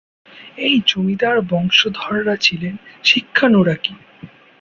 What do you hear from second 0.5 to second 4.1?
এই জমিদার বংশধররা ছিলেন শিক্ষানুরাগী।